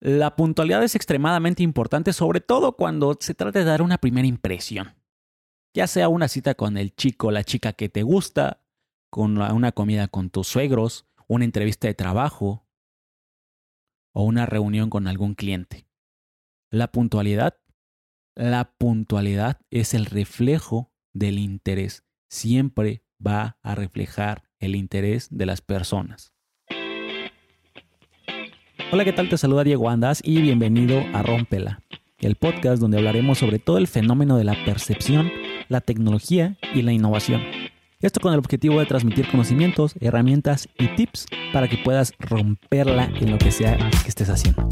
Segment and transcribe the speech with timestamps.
[0.00, 4.94] La puntualidad es extremadamente importante, sobre todo cuando se trata de dar una primera impresión.
[5.74, 8.64] Ya sea una cita con el chico o la chica que te gusta,
[9.10, 12.66] con una comida con tus suegros, una entrevista de trabajo
[14.14, 15.86] o una reunión con algún cliente.
[16.70, 17.60] La puntualidad,
[18.34, 22.04] la puntualidad es el reflejo del interés.
[22.30, 26.32] Siempre va a reflejar el interés de las personas.
[28.92, 29.28] Hola, ¿qué tal?
[29.28, 31.80] Te saluda Diego Andas y bienvenido a Rómpela,
[32.18, 35.30] el podcast donde hablaremos sobre todo el fenómeno de la percepción,
[35.68, 37.40] la tecnología y la innovación.
[38.00, 43.30] Esto con el objetivo de transmitir conocimientos, herramientas y tips para que puedas romperla en
[43.30, 44.66] lo que sea que estés haciendo.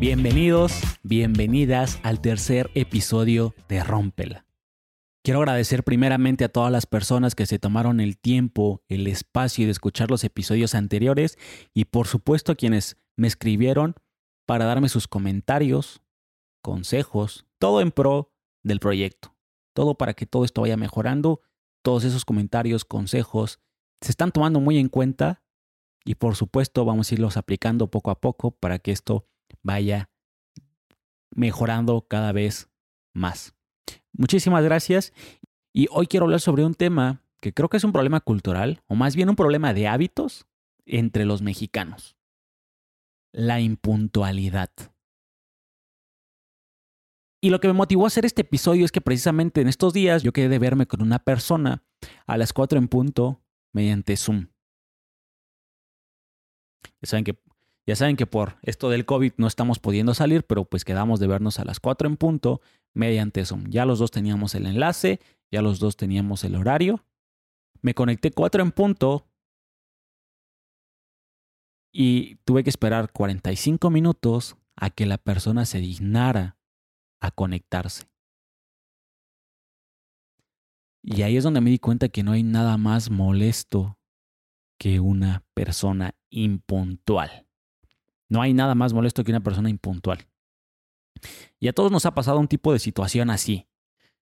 [0.00, 4.44] Bienvenidos, bienvenidas al tercer episodio de Rómpela.
[5.24, 9.72] Quiero agradecer primeramente a todas las personas que se tomaron el tiempo, el espacio de
[9.72, 11.38] escuchar los episodios anteriores
[11.72, 13.94] y por supuesto a quienes me escribieron
[14.46, 16.02] para darme sus comentarios,
[16.62, 19.34] consejos, todo en pro del proyecto.
[19.74, 21.40] Todo para que todo esto vaya mejorando.
[21.82, 23.60] Todos esos comentarios, consejos,
[24.02, 25.42] se están tomando muy en cuenta
[26.04, 29.26] y por supuesto vamos a irlos aplicando poco a poco para que esto
[29.62, 30.10] vaya
[31.34, 32.68] mejorando cada vez
[33.14, 33.54] más.
[34.12, 35.12] Muchísimas gracias
[35.72, 38.94] y hoy quiero hablar sobre un tema que creo que es un problema cultural o
[38.94, 40.46] más bien un problema de hábitos
[40.86, 42.16] entre los mexicanos.
[43.32, 44.70] La impuntualidad.
[47.40, 50.22] Y lo que me motivó a hacer este episodio es que precisamente en estos días
[50.22, 51.84] yo quedé de verme con una persona
[52.26, 54.48] a las 4 en punto mediante Zoom.
[57.00, 57.38] Ya saben que
[57.88, 61.26] ya saben que por esto del COVID no estamos pudiendo salir, pero pues quedamos de
[61.26, 62.60] vernos a las 4 en punto
[62.92, 63.70] mediante Zoom.
[63.70, 67.02] Ya los dos teníamos el enlace, ya los dos teníamos el horario.
[67.80, 69.26] Me conecté 4 en punto
[71.90, 76.58] y tuve que esperar 45 minutos a que la persona se dignara
[77.22, 78.06] a conectarse.
[81.02, 83.98] Y ahí es donde me di cuenta que no hay nada más molesto
[84.78, 87.47] que una persona impuntual.
[88.28, 90.26] No hay nada más molesto que una persona impuntual.
[91.58, 93.66] Y a todos nos ha pasado un tipo de situación así.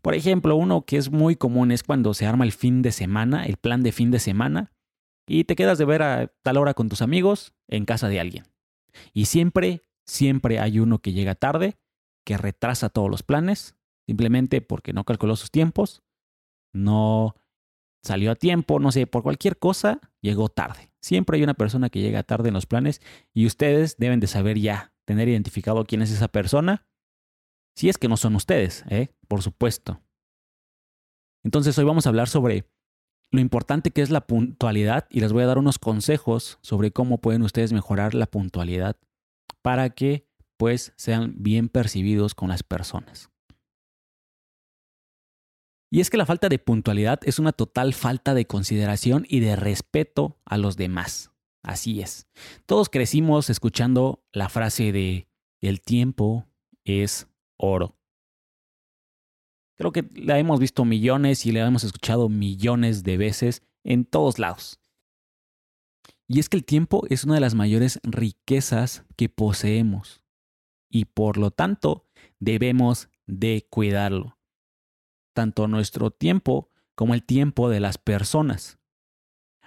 [0.00, 3.44] Por ejemplo, uno que es muy común es cuando se arma el fin de semana,
[3.44, 4.72] el plan de fin de semana,
[5.26, 8.44] y te quedas de ver a tal hora con tus amigos en casa de alguien.
[9.12, 11.76] Y siempre, siempre hay uno que llega tarde,
[12.24, 13.74] que retrasa todos los planes,
[14.06, 16.02] simplemente porque no calculó sus tiempos,
[16.72, 17.34] no
[18.02, 20.90] salió a tiempo, no sé, por cualquier cosa, llegó tarde.
[21.00, 23.00] Siempre hay una persona que llega tarde en los planes
[23.34, 26.86] y ustedes deben de saber ya, tener identificado quién es esa persona,
[27.76, 29.14] si es que no son ustedes, ¿eh?
[29.28, 30.00] por supuesto.
[31.44, 32.68] Entonces hoy vamos a hablar sobre
[33.30, 37.18] lo importante que es la puntualidad y les voy a dar unos consejos sobre cómo
[37.18, 38.96] pueden ustedes mejorar la puntualidad
[39.62, 40.26] para que
[40.56, 43.30] pues sean bien percibidos con las personas.
[45.90, 49.56] Y es que la falta de puntualidad es una total falta de consideración y de
[49.56, 51.30] respeto a los demás.
[51.62, 52.26] Así es.
[52.66, 55.28] Todos crecimos escuchando la frase de
[55.60, 56.46] el tiempo
[56.84, 57.96] es oro.
[59.76, 64.38] Creo que la hemos visto millones y la hemos escuchado millones de veces en todos
[64.38, 64.80] lados.
[66.26, 70.22] Y es que el tiempo es una de las mayores riquezas que poseemos
[70.90, 72.06] y por lo tanto
[72.38, 74.37] debemos de cuidarlo
[75.38, 78.80] tanto nuestro tiempo como el tiempo de las personas.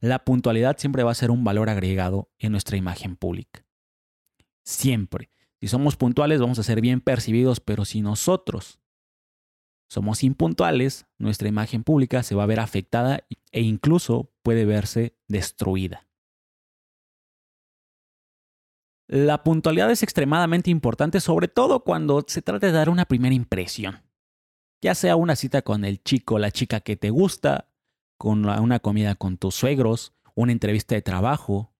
[0.00, 3.66] La puntualidad siempre va a ser un valor agregado en nuestra imagen pública.
[4.64, 5.30] Siempre.
[5.60, 8.80] Si somos puntuales vamos a ser bien percibidos, pero si nosotros
[9.90, 16.08] somos impuntuales, nuestra imagen pública se va a ver afectada e incluso puede verse destruida.
[19.06, 24.07] La puntualidad es extremadamente importante, sobre todo cuando se trata de dar una primera impresión
[24.80, 27.70] ya sea una cita con el chico la chica que te gusta,
[28.16, 31.74] con una comida con tus suegros, una entrevista de trabajo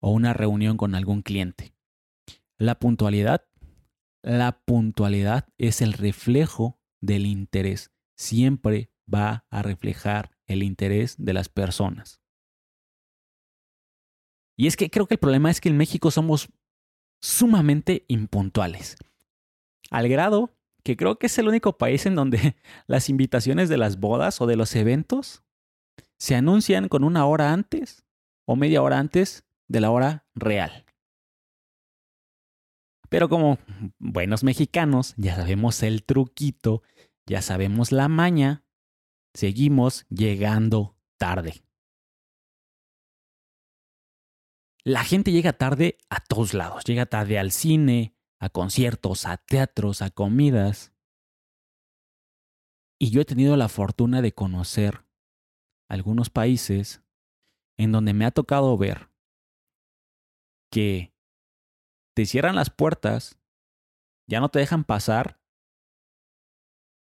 [0.00, 1.74] o una reunión con algún cliente.
[2.58, 3.44] La puntualidad,
[4.22, 7.92] la puntualidad es el reflejo del interés.
[8.16, 12.20] Siempre va a reflejar el interés de las personas.
[14.56, 16.48] Y es que creo que el problema es que en México somos
[17.20, 18.96] sumamente impuntuales.
[19.90, 20.57] Al grado
[20.96, 22.56] creo que es el único país en donde
[22.86, 25.42] las invitaciones de las bodas o de los eventos
[26.18, 28.04] se anuncian con una hora antes
[28.46, 30.84] o media hora antes de la hora real.
[33.08, 33.58] Pero como
[33.98, 36.82] buenos mexicanos ya sabemos el truquito
[37.28, 38.64] ya sabemos la maña,
[39.34, 41.62] seguimos llegando tarde.
[44.82, 50.02] La gente llega tarde a todos lados, llega tarde al cine, a conciertos, a teatros,
[50.02, 50.92] a comidas.
[53.00, 55.04] Y yo he tenido la fortuna de conocer
[55.88, 57.02] algunos países
[57.78, 59.10] en donde me ha tocado ver
[60.70, 61.14] que
[62.14, 63.38] te cierran las puertas,
[64.28, 65.40] ya no te dejan pasar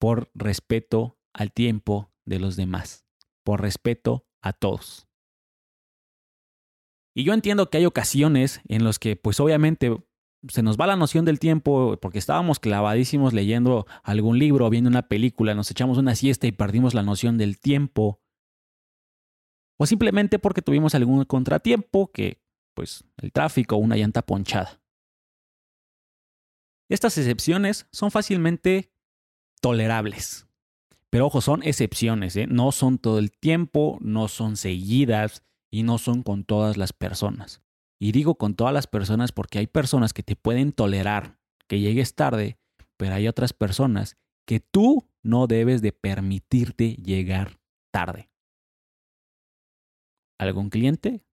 [0.00, 3.06] por respeto al tiempo de los demás,
[3.44, 5.06] por respeto a todos.
[7.14, 10.02] Y yo entiendo que hay ocasiones en las que pues obviamente
[10.48, 14.90] se nos va la noción del tiempo porque estábamos clavadísimos leyendo algún libro o viendo
[14.90, 18.20] una película, nos echamos una siesta y perdimos la noción del tiempo.
[19.78, 22.42] O simplemente porque tuvimos algún contratiempo que,
[22.74, 24.80] pues, el tráfico o una llanta ponchada.
[26.88, 28.92] Estas excepciones son fácilmente
[29.60, 30.46] tolerables.
[31.08, 32.46] Pero ojo, son excepciones, ¿eh?
[32.48, 37.62] no son todo el tiempo, no son seguidas y no son con todas las personas.
[38.02, 41.38] Y digo con todas las personas porque hay personas que te pueden tolerar
[41.68, 42.58] que llegues tarde,
[42.96, 47.60] pero hay otras personas que tú no debes de permitirte llegar
[47.92, 48.28] tarde.
[50.36, 51.24] ¿Algún cliente?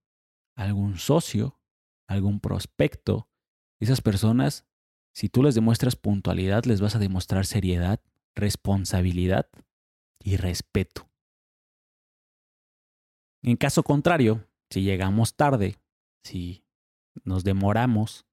[0.55, 1.59] ¿Algún socio?
[2.07, 3.31] ¿Algún prospecto?
[3.79, 4.67] Esas personas,
[5.11, 7.99] si tú les demuestras puntualidad, les vas a demostrar seriedad,
[8.35, 9.49] responsabilidad
[10.23, 11.09] y respeto.
[13.41, 15.79] En caso contrario, si llegamos tarde
[16.29, 16.63] si
[17.23, 18.25] nos demoramos,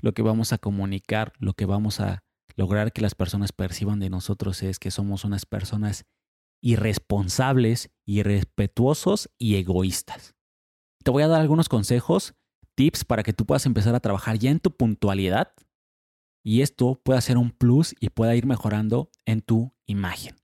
[0.00, 2.24] lo que vamos a comunicar, lo que vamos a
[2.56, 6.06] lograr que las personas perciban de nosotros es que somos unas personas
[6.62, 10.34] irresponsables, irrespetuosos y egoístas.
[11.04, 12.34] Te voy a dar algunos consejos,
[12.74, 15.52] tips para que tú puedas empezar a trabajar ya en tu puntualidad
[16.42, 20.36] y esto pueda ser un plus y pueda ir mejorando en tu imagen.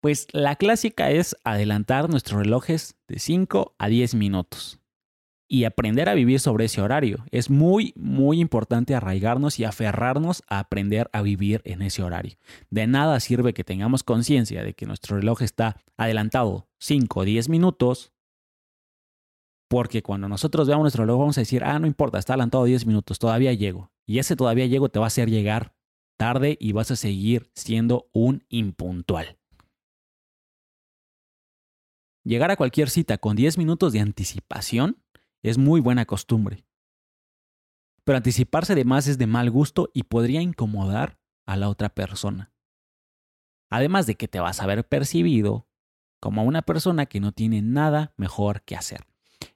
[0.00, 4.83] Pues la clásica es adelantar nuestros relojes de 5 a 10 minutos
[5.48, 7.24] y aprender a vivir sobre ese horario.
[7.30, 12.36] Es muy, muy importante arraigarnos y aferrarnos a aprender a vivir en ese horario.
[12.70, 17.48] De nada sirve que tengamos conciencia de que nuestro reloj está adelantado 5 o 10
[17.48, 18.12] minutos,
[19.68, 22.86] porque cuando nosotros veamos nuestro reloj vamos a decir, ah, no importa, está adelantado 10
[22.86, 23.90] minutos, todavía llego.
[24.06, 25.74] Y ese todavía llego te va a hacer llegar
[26.16, 29.38] tarde y vas a seguir siendo un impuntual.
[32.24, 35.03] Llegar a cualquier cita con 10 minutos de anticipación
[35.44, 36.66] es muy buena costumbre.
[38.04, 42.52] Pero anticiparse de más es de mal gusto y podría incomodar a la otra persona.
[43.70, 45.68] Además de que te vas a ver percibido
[46.20, 49.06] como una persona que no tiene nada mejor que hacer.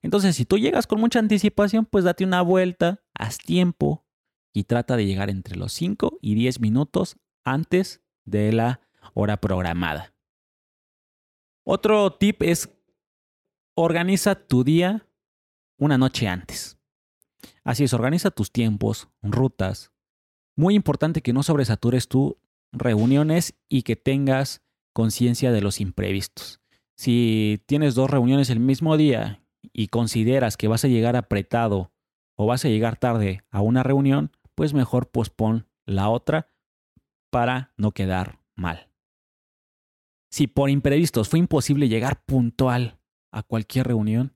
[0.03, 4.07] Entonces, si tú llegas con mucha anticipación, pues date una vuelta, haz tiempo
[4.53, 8.81] y trata de llegar entre los 5 y 10 minutos antes de la
[9.15, 10.15] hora programada.
[11.65, 12.75] Otro tip es
[13.75, 15.08] organiza tu día
[15.79, 16.79] una noche antes.
[17.65, 19.93] Así es, organiza tus tiempos, rutas.
[20.57, 22.35] Muy importante que no sobresatures tus
[22.73, 26.61] reuniones y que tengas conciencia de los imprevistos.
[26.97, 29.41] Si tienes dos reuniones el mismo día
[29.73, 31.93] y consideras que vas a llegar apretado
[32.35, 36.49] o vas a llegar tarde a una reunión, pues mejor pospon la otra
[37.31, 38.89] para no quedar mal.
[40.31, 42.99] Si por imprevistos fue imposible llegar puntual
[43.31, 44.35] a cualquier reunión,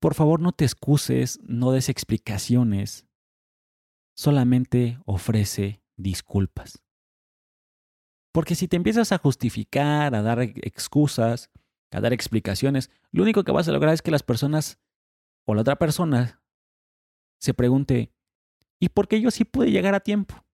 [0.00, 3.06] por favor, no te excuses, no des explicaciones.
[4.16, 6.82] Solamente ofrece disculpas.
[8.32, 11.50] Porque si te empiezas a justificar, a dar excusas,
[11.90, 14.80] a dar explicaciones, lo único que vas a lograr es que las personas
[15.46, 16.42] o la otra persona
[17.40, 18.12] se pregunte,
[18.78, 20.46] ¿y por qué yo sí pude llegar a tiempo?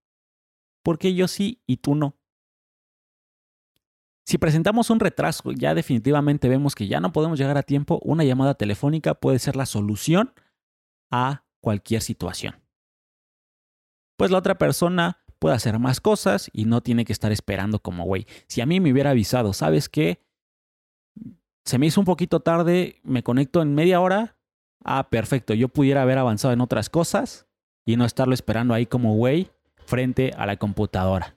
[0.83, 2.17] ¿Por qué yo sí y tú no?
[4.27, 8.25] Si presentamos un retraso, ya definitivamente vemos que ya no podemos llegar a tiempo, una
[8.25, 10.33] llamada telefónica puede ser la solución
[11.13, 12.57] a cualquier situación.
[14.17, 18.05] Pues la otra persona puede hacer más cosas y no tiene que estar esperando como
[18.05, 18.27] güey.
[18.49, 20.21] Si a mí me hubiera avisado, ¿sabes qué?
[21.65, 24.37] Se me hizo un poquito tarde, me conecto en media hora.
[24.85, 27.47] Ah, perfecto, yo pudiera haber avanzado en otras cosas
[27.85, 29.53] y no estarlo esperando ahí como güey
[29.85, 31.36] frente a la computadora.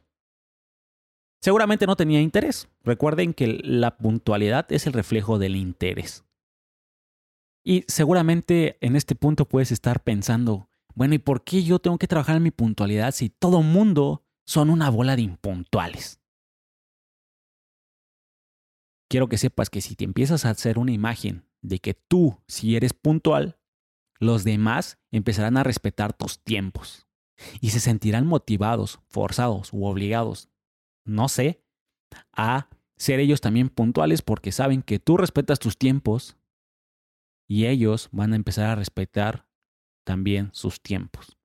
[1.41, 2.67] Seguramente no tenía interés.
[2.83, 6.25] Recuerden que la puntualidad es el reflejo del interés.
[7.63, 12.07] Y seguramente en este punto puedes estar pensando, bueno, ¿y por qué yo tengo que
[12.07, 16.19] trabajar en mi puntualidad si todo mundo son una bola de impuntuales?
[19.09, 22.75] Quiero que sepas que si te empiezas a hacer una imagen de que tú, si
[22.75, 23.59] eres puntual,
[24.19, 27.07] los demás empezarán a respetar tus tiempos
[27.61, 30.49] y se sentirán motivados, forzados u obligados
[31.09, 31.63] no sé,
[32.31, 36.37] a ser ellos también puntuales porque saben que tú respetas tus tiempos
[37.47, 39.47] y ellos van a empezar a respetar
[40.05, 41.37] también sus tiempos.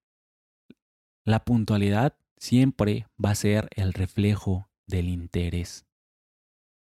[1.25, 5.87] La puntualidad siempre va a ser el reflejo del interés.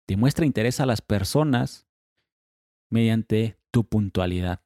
[0.08, 1.88] Demuestra interés a las personas
[2.90, 4.62] mediante tu puntualidad.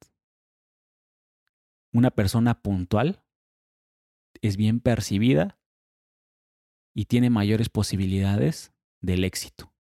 [1.92, 3.24] Una persona puntual
[4.42, 5.57] es bien percibida
[6.98, 9.72] y tiene mayores posibilidades del éxito.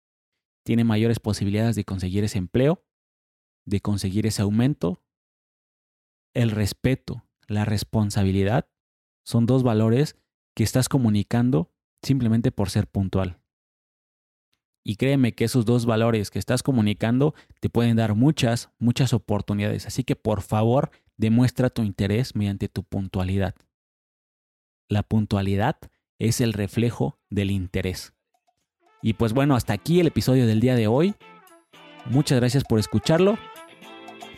[0.64, 2.86] Tiene mayores posibilidades de conseguir ese empleo,
[3.66, 5.02] de conseguir ese aumento.
[6.36, 8.70] El respeto, la responsabilidad
[9.26, 10.16] son dos valores
[10.56, 13.42] que estás comunicando simplemente por ser puntual.
[14.86, 19.88] Y créeme que esos dos valores que estás comunicando te pueden dar muchas, muchas oportunidades.
[19.88, 23.56] Así que por favor, demuestra tu interés mediante tu puntualidad.
[24.88, 25.80] La puntualidad
[26.20, 28.14] es el reflejo del interés.
[29.02, 31.16] Y pues bueno, hasta aquí el episodio del día de hoy.
[32.06, 33.38] Muchas gracias por escucharlo.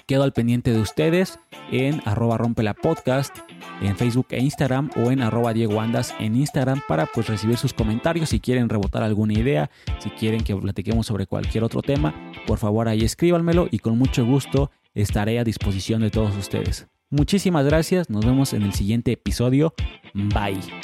[0.06, 1.40] Quedo al pendiente de ustedes
[1.72, 3.38] en arroba rompe la podcast,
[3.82, 7.74] en Facebook e Instagram o en arroba Diego Andas en Instagram para pues recibir sus
[7.74, 9.70] comentarios si quieren rebotar alguna idea,
[10.00, 12.14] si quieren que platiquemos sobre cualquier otro tema,
[12.48, 16.88] por favor ahí escríbanmelo y con mucho gusto estaré a disposición de todos ustedes.
[17.12, 19.74] Muchísimas gracias, nos vemos en el siguiente episodio.
[20.14, 20.79] Bye.